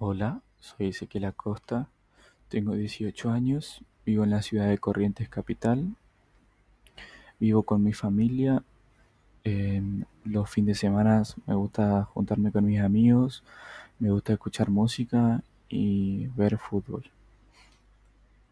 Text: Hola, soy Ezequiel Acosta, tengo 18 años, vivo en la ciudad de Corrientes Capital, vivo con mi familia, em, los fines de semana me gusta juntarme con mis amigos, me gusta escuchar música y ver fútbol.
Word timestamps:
Hola, 0.00 0.42
soy 0.60 0.90
Ezequiel 0.90 1.24
Acosta, 1.24 1.88
tengo 2.48 2.74
18 2.74 3.30
años, 3.30 3.82
vivo 4.06 4.22
en 4.22 4.30
la 4.30 4.42
ciudad 4.42 4.68
de 4.68 4.78
Corrientes 4.78 5.28
Capital, 5.28 5.96
vivo 7.40 7.64
con 7.64 7.82
mi 7.82 7.92
familia, 7.92 8.62
em, 9.42 10.04
los 10.24 10.48
fines 10.48 10.76
de 10.76 10.80
semana 10.88 11.24
me 11.46 11.54
gusta 11.56 12.04
juntarme 12.04 12.52
con 12.52 12.64
mis 12.64 12.80
amigos, 12.80 13.42
me 13.98 14.12
gusta 14.12 14.34
escuchar 14.34 14.70
música 14.70 15.42
y 15.68 16.28
ver 16.28 16.58
fútbol. 16.58 17.10